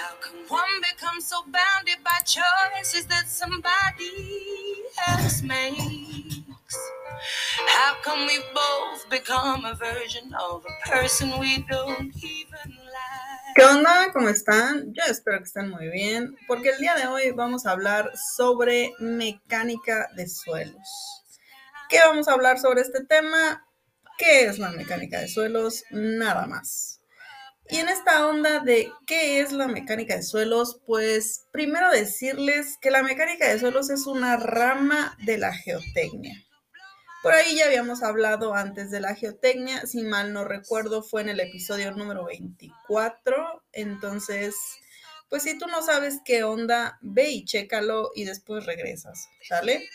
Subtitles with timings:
[0.00, 4.14] How can one become so bounded by choices that somebody
[5.08, 6.78] else makes?
[7.68, 12.70] How can we both become a version of a person we don't even?
[13.54, 14.10] ¿Qué onda?
[14.14, 14.94] ¿Cómo están?
[14.94, 18.94] Yo espero que estén muy bien, porque el día de hoy vamos a hablar sobre
[19.00, 20.88] mecánica de suelos.
[21.90, 23.66] ¿Qué vamos a hablar sobre este tema?
[24.16, 25.84] ¿Qué es la mecánica de suelos?
[25.90, 26.99] Nada más.
[27.70, 32.90] Y en esta onda de qué es la mecánica de suelos, pues primero decirles que
[32.90, 36.34] la mecánica de suelos es una rama de la geotecnia.
[37.22, 41.28] Por ahí ya habíamos hablado antes de la geotecnia, si mal no recuerdo fue en
[41.28, 44.56] el episodio número 24, entonces,
[45.28, 49.86] pues si tú no sabes qué onda, ve y chécalo y después regresas, ¿sale?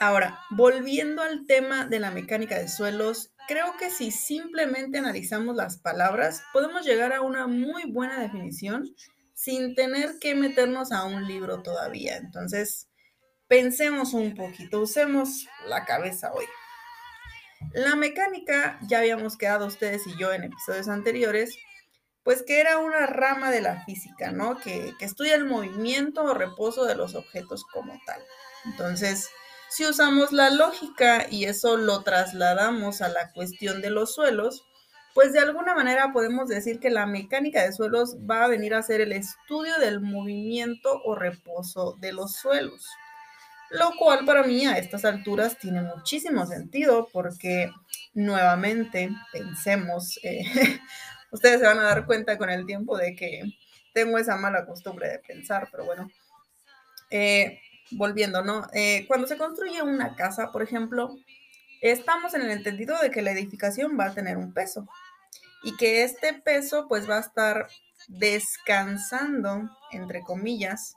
[0.00, 5.78] Ahora, volviendo al tema de la mecánica de suelos, creo que si simplemente analizamos las
[5.78, 8.94] palabras, podemos llegar a una muy buena definición
[9.34, 12.16] sin tener que meternos a un libro todavía.
[12.16, 12.88] Entonces,
[13.48, 16.46] pensemos un poquito, usemos la cabeza hoy.
[17.72, 21.56] La mecánica, ya habíamos quedado ustedes y yo en episodios anteriores,
[22.22, 24.58] pues que era una rama de la física, ¿no?
[24.58, 28.20] Que, estudia el movimiento o reposo de los objetos como tal.
[28.64, 29.28] Entonces,
[29.70, 34.64] si usamos la lógica y eso lo trasladamos a la cuestión de los suelos,
[35.14, 38.82] pues de alguna manera podemos decir que la mecánica de suelos va a venir a
[38.82, 42.88] ser el estudio del movimiento o reposo de los suelos.
[43.70, 47.70] Lo cual para mí a estas alturas tiene muchísimo sentido porque
[48.12, 50.44] nuevamente pensemos, eh,
[51.30, 53.42] ustedes se van a dar cuenta con el tiempo de que
[53.92, 56.10] tengo esa mala costumbre de pensar, pero bueno,
[57.10, 58.66] eh, volviendo, ¿no?
[58.72, 61.16] Eh, cuando se construye una casa, por ejemplo,
[61.80, 64.86] estamos en el entendido de que la edificación va a tener un peso
[65.62, 67.68] y que este peso pues va a estar
[68.08, 70.94] descansando, entre comillas,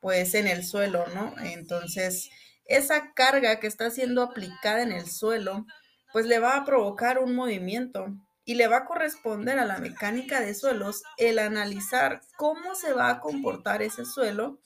[0.00, 1.34] pues en el suelo, ¿no?
[1.38, 2.30] Entonces,
[2.64, 5.66] esa carga que está siendo aplicada en el suelo,
[6.12, 8.06] pues le va a provocar un movimiento
[8.44, 13.10] y le va a corresponder a la mecánica de suelos el analizar cómo se va
[13.10, 14.60] a comportar ese suelo,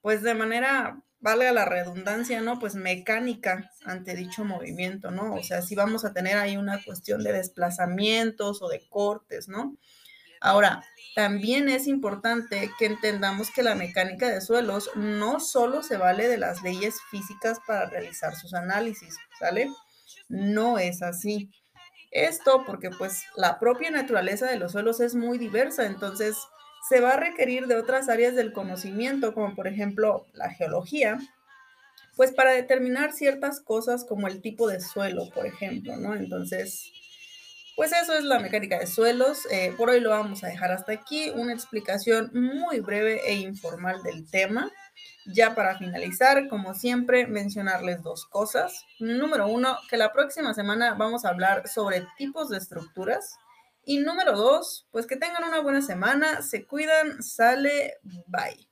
[0.00, 2.58] pues de manera valga la redundancia, ¿no?
[2.58, 5.34] Pues mecánica ante dicho movimiento, ¿no?
[5.34, 9.76] O sea, si vamos a tener ahí una cuestión de desplazamientos o de cortes, ¿no?
[10.40, 10.84] Ahora,
[11.16, 16.38] también es importante que entendamos que la mecánica de suelos no solo se vale de
[16.38, 19.68] las leyes físicas para realizar sus análisis, ¿sale?
[20.28, 21.50] No es así.
[22.12, 26.36] Esto porque pues la propia naturaleza de los suelos es muy diversa, entonces
[26.88, 31.18] se va a requerir de otras áreas del conocimiento, como por ejemplo la geología,
[32.16, 36.14] pues para determinar ciertas cosas como el tipo de suelo, por ejemplo, ¿no?
[36.14, 36.90] Entonces,
[37.76, 39.46] pues eso es la mecánica de suelos.
[39.52, 41.30] Eh, por hoy lo vamos a dejar hasta aquí.
[41.30, 44.68] Una explicación muy breve e informal del tema.
[45.26, 48.84] Ya para finalizar, como siempre, mencionarles dos cosas.
[48.98, 53.38] Número uno, que la próxima semana vamos a hablar sobre tipos de estructuras.
[53.88, 58.68] Y número dos, pues que tengan una buena semana, se cuidan, sale, bye.